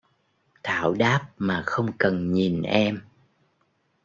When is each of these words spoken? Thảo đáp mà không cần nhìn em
Thảo 0.63 0.93
đáp 0.93 1.27
mà 1.37 1.63
không 1.65 1.91
cần 1.97 2.31
nhìn 2.33 2.61
em 2.61 3.01